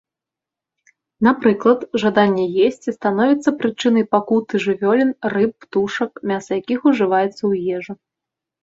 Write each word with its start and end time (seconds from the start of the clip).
Напрыклад, 1.27 1.79
жаданне 2.03 2.45
есці 2.69 2.95
становіцца 2.97 3.49
прычынай 3.61 4.05
пакуты 4.17 4.53
жывёлін, 4.67 5.11
рыб, 5.37 5.51
птушак, 5.63 6.11
мяса 6.35 6.51
якіх 6.63 6.79
ужываецца 6.93 7.39
ў 7.51 7.81
ежу. 7.81 7.93